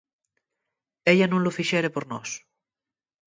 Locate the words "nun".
1.29-1.43